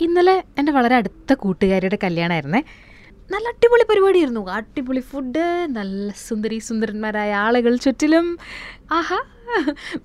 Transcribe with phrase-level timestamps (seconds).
[0.00, 2.62] ഇന്നലെ എന്റെ വളരെ അടുത്ത കൂട്ടുകാരിയുടെ കല്യാണമായിരുന്നേ.
[3.30, 4.50] നല്ല അടിപൊളി പരിപാടിയായിരുന്നു.
[4.50, 8.38] അടിപൊളി ഫുഡ് നല്ല സുന്ദരി സുന്ദരന്മാരായ ആളുകൾ ചുറ്റിലും.
[8.92, 9.22] ആഹാ.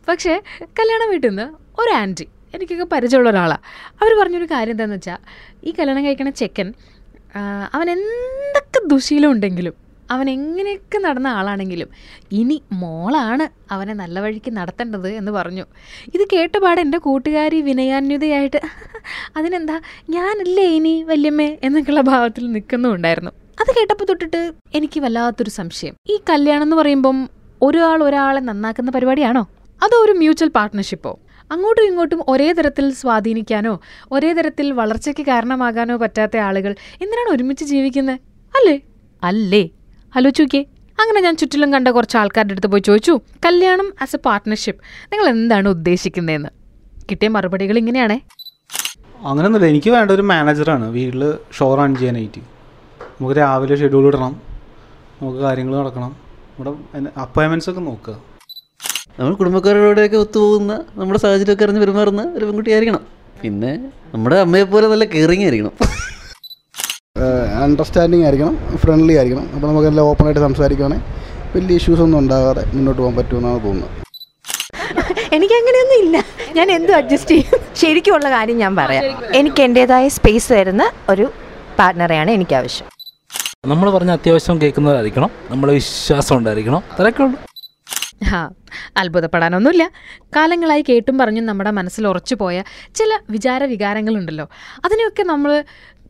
[0.07, 1.49] പക്ഷേ കല്യാണം വീട്ടിൽ നിന്ന്
[1.81, 3.61] ഒരു ആന്റി എനിക്കൊക്കെ പരിചയമുള്ള ഒരാളാണ്
[3.93, 5.17] അവർ പറഞ്ഞൊരു കാര്യം എന്താണെന്ന് വെച്ചാൽ
[5.63, 6.73] ഈ കല്യാണം കഴിക്കണ ചെക്കൻ
[7.73, 11.89] അവൻ എന്തൊക്കെ ദുശീലം ഉണ്ടെങ്കിലും അവൻ എങ്ങനെയൊക്കെ നടന്ന ആളാണെങ്കിലും
[12.31, 15.65] ഇനി മോളാണ് അവനെ നല്ല വഴിക്ക് നടത്തേണ്ടത് എന്ന് പറഞ്ഞു.
[16.13, 18.61] ഇത് കേട്ടപാട് എന്റെ കൂട്ടുകാരി വിനയാന്യതയായിട്ട്
[19.35, 25.95] അതിനെന്താ ഞാനല്ലേ ഇനി വല്യമ്മേ എന്നൊക്കെയുള്ള ഭാവത്തിൽ നിൽക്കുന്നുണ്ടായിരുന്നു അത് കേട്ടപ്പോൾ തൊട്ടിട്ട് എനിക്ക് വല്ലാത്തൊരു സംശയം.
[26.09, 27.29] ഈ കല്യാണം എന്ന് പറയുമ്പം
[27.61, 29.47] ഒരാൾ ഒരാളെ നന്നാക്കുന്ന പരിപാടിയാണോ?
[29.83, 31.19] അതോ ഒരു മ്യൂച്വൽ പാർട്ട്ണർഷിപ്പോ?
[31.51, 33.79] അങ്ങോട്ടും ഇങ്ങോട്ടും ഒരേ തരത്തിൽ സ്വാധീനിക്കാനോ
[34.11, 38.19] ഒരേ തരത്തിൽ വളർച്ചയ്ക്ക് കാരണമാകാനോ പറ്റാത്ത ആളുകൾ എന്തിനാണ് ഒരുമിച്ച് ജീവിക്കുന്നത്
[38.57, 38.81] അല്ലേ?
[39.23, 39.69] അല്ലേ?
[40.17, 40.61] ആലോചിക്കേ
[41.01, 43.13] അങ്ങനെ ഞാൻ ചുറ്റിലും കണ്ട കുറച്ച് ആൾക്കാരുടെ അടുത്ത് പോയി ചോദിച്ചു
[43.45, 44.81] കല്യാണം ആസ് എ പാർട്ട്ണർഷിപ്പ്
[45.11, 46.49] നിങ്ങൾ എന്താണ് ഉദ്ദേശിക്കുന്നതെന്ന്?
[47.09, 48.17] കിട്ടിയ മറുപടികൾ ഇങ്ങനെയാണേ.
[49.29, 51.23] അങ്ങനെയൊന്നുമില്ല എനിക്ക് വേണ്ട ഒരു മാനേജറാണ് വീട്ടിൽ
[51.57, 52.41] ഷോ റൺ ചെയ്യാനായിട്ട്.
[53.19, 54.33] നമുക്ക് രാവിലെ ഷെഡ്യൂൾ ഇടണം
[55.19, 56.11] നമുക്ക് കാര്യങ്ങൾ നടക്കണം.
[56.55, 56.71] ഇവിടെ
[57.25, 58.15] അപ്പോയിൻമെന്റ്സ് ഒക്കെ നോക്കുക.
[59.19, 63.03] നമ്മൾ കുടുംബക്കാരോടെയൊക്കെ ഒത്തുപോകുന്ന നമ്മുടെ സാഹചര്യമൊക്കെ അറിഞ്ഞ് പെരുമാറുന്ന ഒരു പെൺകുട്ടി ആയിരിക്കണം
[63.43, 63.71] പിന്നെ
[64.13, 65.73] നമ്മുടെ അമ്മയെ പോലെ നല്ല കെയറിങ് ആയിരിക്കണം.
[67.67, 69.45] അണ്ടർസ്റ്റാൻഡിങ് ആയിരിക്കണം ഫ്രണ്ട്ലി ആയിരിക്കണം.
[69.55, 71.05] അപ്പോൾ നമുക്ക് എല്ലാം ഓപ്പൺ ആയിട്ട് സംസാരിക്കുകയാണെങ്കിൽ
[71.55, 73.93] വലിയ ഇഷ്യൂസ് ഒന്നും ഉണ്ടാകാതെ മുന്നോട്ട് പോകാൻ പറ്റുമെന്നാണ് തോന്നുന്നത്.
[75.35, 76.17] എനിക്ക് അങ്ങനെയൊന്നും ഇല്ല
[76.57, 77.57] ഞാൻ എന്തും അഡ്ജസ്റ്റ് ചെയ്യും.
[77.81, 79.03] ശരിക്കുമുള്ള കാര്യം ഞാൻ പറയാം.
[79.39, 81.25] എനിക്ക് എന്റെതായ സ്പേസ് തരുന്ന ഒരു
[81.79, 82.87] പാർട്ട്ണറെയാണ് എനിക്ക് ആവശ്യം
[83.71, 86.81] നമ്മൾ പറഞ്ഞ അത്യാവശ്യം കേൾക്കുന്നതായിരിക്കണം നമ്മളെ വിശ്വാസം ഉണ്ടായിരിക്കണം.
[86.93, 87.37] അത്രയൊക്കെ ഉള്ളൂ.
[88.29, 88.39] ഹാ
[89.01, 89.83] അത്ഭുതപ്പെടാനൊന്നുമില്ല.
[90.35, 92.57] കാലങ്ങളായി കേട്ടും പറഞ്ഞും നമ്മുടെ മനസ്സിൽ ഉറച്ചു പോയ
[92.99, 94.45] ചില വിചാര വികാരങ്ങളുണ്ടല്ലോ
[94.85, 95.51] അതിനെയൊക്കെ നമ്മൾ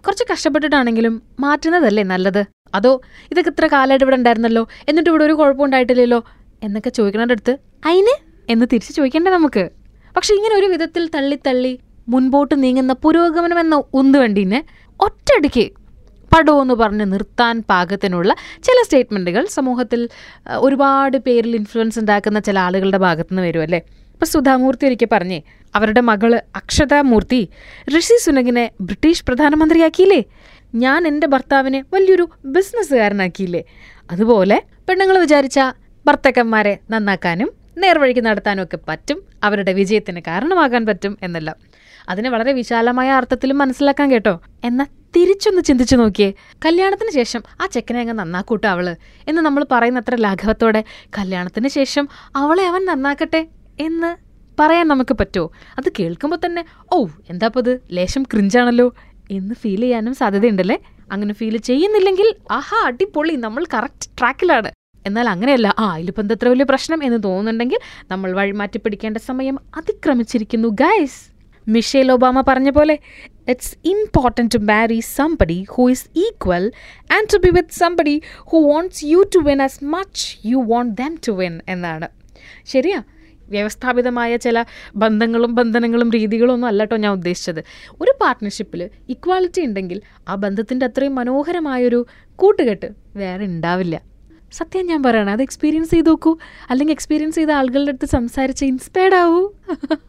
[0.08, 1.14] കുറച്ച് കഷ്ടപ്പെട്ടിട്ടാണെങ്കിലും
[1.44, 2.42] മാറ്റുന്നതല്ലേ നല്ലത്?
[2.78, 2.92] അതോ
[3.32, 6.20] ഇതൊക്കെ ഇത്ര കാലമായിട്ട് ഇവിടെ ഉണ്ടായിരുന്നല്ലോ എന്നിട്ട് ഇവിടെ ഒരു കുഴപ്പം ഉണ്ടായിട്ടില്ലല്ലോ
[6.66, 7.54] എന്നൊക്കെ ചോദിക്കണതിന്റെ അടുത്ത്?
[7.90, 8.16] അയിന്?
[8.54, 9.64] എന്ന് തിരിച്ച് ചോദിക്കണ്ടേ നമുക്ക്?
[10.16, 11.74] പക്ഷെ ഇങ്ങനെ ഒരു വിധത്തിൽ തള്ളി തള്ളി
[12.14, 14.62] മുൻപോട്ട് നീങ്ങുന്ന പുരോഗമനം എന്ന ഉന്തുവണ്ടീനെ
[15.00, 15.66] ഒറ്റയടിക്ക്
[16.64, 18.32] എന്ന് പറഞ്ഞ് നിർത്താൻ പാകത്തിനുള്ള
[18.66, 20.02] ചില സ്റ്റേറ്റ്മെന്റുകൾ സമൂഹത്തിൽ
[20.66, 23.80] ഒരുപാട് പേരിൽ ഇൻഫ്ലുവൻസ് ഉണ്ടാക്കുന്ന ചില ആളുകളുടെ ഭാഗത്തുനിന്ന് വരുമല്ലേ?
[24.18, 25.42] ഇപ്പം സുധാമൂർത്തി ഒരിക്കൽ പറഞ്ഞേ.
[25.76, 27.50] അവരുടെ മകൾ അക്ഷതാമൂർത്തി.
[27.90, 30.24] ഋഷി സുനകിനെ ബ്രിട്ടീഷ് പ്രധാനമന്ത്രിയാക്കിയില്ലേ?
[30.76, 33.64] ഞാൻ എന്റെ ഭർത്താവിനെ വലിയൊരു ബിസിനസ്സുകാരനാക്കിയില്ലേ?
[34.12, 35.60] അതുപോലെ പെണ്ണുങ്ങൾ വിചാരിച്ച
[36.06, 39.24] ഭർത്തക്കന്മാരെ നന്നാക്കാനും നേർവഴിക്ക് നടത്താനും ഒക്കെ പറ്റും.
[39.44, 41.56] അവരുടെ വിജയത്തിന് കാരണമാകാൻ പറ്റും എന്നല്ല.
[42.10, 44.42] അതിനെ വളരെ വിശാലമായ അർത്ഥത്തിലും മനസ്സിലാക്കാൻ കേട്ടോ.
[44.64, 44.86] എന്നാൽ
[45.16, 46.34] തിരിച്ചൊന്ന് ചിന്തിച്ചു നോക്കിയേ.
[46.66, 48.96] കല്യാണത്തിന് ശേഷം ആ ചെക്കനെ അങ്ങ് നന്നാക്കൂട്ടോ അവൾ?
[49.28, 50.84] എന്ന് നമ്മൾ പറയുന്ന അത്ര ലാഘവത്തോടെ
[51.18, 53.48] കല്യാണത്തിന് ശേഷം അവളെ അവൻ നന്നാക്കട്ടെ?
[53.80, 54.18] എന്ന്
[54.60, 55.52] പറയാൻ നമുക്ക് പറ്റുമോ?
[55.80, 58.94] അത് കേൾക്കുമ്പോൾ തന്നെ ഓ എന്താപ്പത് ലേശം ക്രിഞ്ചാണല്ലോ
[59.32, 60.78] എന്ന് ഫീൽ ചെയ്യാനും സാധ്യതയുണ്ടല്ലേ?
[61.12, 64.72] അങ്ങനെ ഫീൽ ചെയ്യുന്നില്ലെങ്കിൽ ആഹാ അടിപൊളി നമ്മൾ കറക്റ്റ് ട്രാക്കിലാണ്
[65.06, 67.04] എന്നാൽ അങ്ങനെയല്ല ആ ഇതിലിപ്പോൾ എന്താ അത്ര വലിയ പ്രശ്നം?
[67.04, 67.80] എന്ന് തോന്നുന്നുണ്ടെങ്കിൽ
[68.12, 71.20] നമ്മൾ വഴിമാറ്റി പിടിക്കേണ്ട സമയം അതിക്രമിച്ചിരിക്കുന്നു ഗൈസ്
[71.68, 73.00] മിഷേൽ ഒബാമ പറഞ്ഞ പോലെ
[73.50, 76.72] it's important to marry somebody who is equal
[77.12, 78.22] and to be with somebody
[78.52, 82.08] who wants you to win as much you want them to win എന്നാണ്.
[82.66, 83.04] ശരിയാ?
[83.50, 84.66] വ്യവസ്ഥാപിതമായ ചില
[84.96, 87.64] ബന്ധങ്ങളും ബന്ധനങ്ങളും രീതികളും ഒന്നും അല്ല കേട്ടോ ഞാൻ ഉദ്ദേശിച്ചത്.
[88.02, 94.02] ഒരു പാർട്ട്ണർഷിപ്പിൽ ഇക്വാലിറ്റി ഉണ്ടെങ്കിൽ ആ ബന്ധത്തിന്റെ അത്രയും മനോഹരമായൊരു കൂട്ടുകെട്ട് വേറെ ഉണ്ടാവില്ല.
[94.54, 96.38] സത്യം ഞാൻ പറയണം അത് എക്സ്പീരിയൻസ് ചെയ്ത് നോക്കൂ.
[96.70, 99.50] അല്ലെങ്കിൽ എക്സ്പീരിയൻസ് ചെയ്ത ആളുകളുടെ അടുത്ത് സംസാരിച്ച് ഇൻസ്പയർഡ് ആവൂ.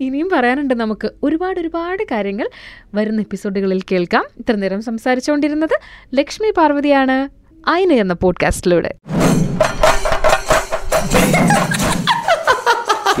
[0.00, 1.10] ഇനിയും പറയാനുണ്ട് നമുക്ക്.
[1.22, 2.48] ഒരുപാട് ഒരുപാട് കാര്യങ്ങൾ
[2.94, 4.24] വരുന്ന എപ്പിസോഡുകളിൽ കേൾക്കാം.
[4.36, 5.78] ഇത്ര നേരം സംസാരിച്ചുകൊണ്ടിരുന്നത്
[6.14, 7.28] ലക്ഷ്മി പാർവതിയാണ്.
[7.68, 8.94] അയിന എന്ന പോഡ്കാസ്റ്റിലൂടെ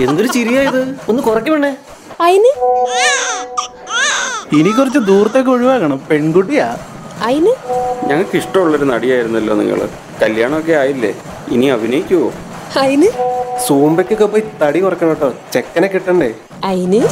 [0.04, 1.72] എന്തൊരു ചിരിയായത് ഒന്ന് കുറയ്ക്കണേ
[2.26, 2.50] അയിന്?
[4.58, 5.98] ഇനി കുറച്ച് ദൂരത്തേക്ക് ഒഴിവാക്കണം.
[6.10, 6.66] പെൺകുട്ടിയാ.
[7.26, 7.52] അയിന്?
[8.08, 9.80] ഞങ്ങൾക്ക് ഇഷ്ടമുള്ളൊരു നടിയായിരുന്നല്ലോ നിങ്ങൾ
[10.22, 11.12] കല്യാണമൊക്കെ ആയില്ലേ?
[11.54, 12.28] ഇനി അഭിനയിക്കുവോ?
[12.82, 13.08] അയിന്?
[13.66, 15.30] സൂമ്പയ്ക്കൊക്കെ പോയി തടി കുറക്കണം കേട്ടോ.
[15.54, 16.30] ചെക്കനെ കിട്ടണ്ടേ?
[16.70, 17.02] അയിന്?